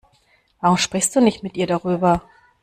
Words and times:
Warum 0.61 0.77
sprichst 0.77 1.15
du 1.15 1.21
nicht 1.21 1.43
mit 1.43 1.55
ihr 1.57 1.67
darüber? 1.67 2.23